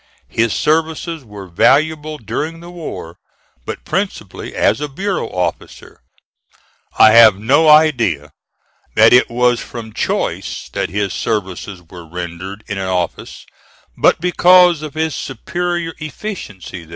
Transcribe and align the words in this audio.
His 0.29 0.51
services 0.51 1.23
were 1.23 1.45
valuable 1.45 2.17
during 2.17 2.59
the 2.59 2.71
war, 2.71 3.17
but 3.67 3.85
principally 3.85 4.55
as 4.55 4.81
a 4.81 4.87
bureau 4.89 5.27
officer. 5.27 6.01
I 6.97 7.11
have 7.11 7.37
no 7.37 7.69
idea 7.69 8.31
that 8.95 9.13
it 9.13 9.29
was 9.29 9.59
from 9.59 9.93
choice 9.93 10.69
that 10.69 10.89
his 10.89 11.13
services 11.13 11.83
were 11.83 12.03
rendered 12.09 12.63
in 12.65 12.79
an 12.79 12.87
office, 12.87 13.45
but 13.95 14.19
because 14.19 14.81
of 14.81 14.95
his 14.95 15.15
superior 15.15 15.93
efficiency 15.99 16.83
there. 16.83 16.89